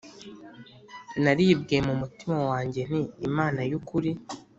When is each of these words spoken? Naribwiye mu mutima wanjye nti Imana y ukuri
Naribwiye 1.23 1.79
mu 1.87 1.93
mutima 2.01 2.37
wanjye 2.49 2.81
nti 2.89 3.01
Imana 3.27 3.59
y 3.69 3.73
ukuri 3.79 4.11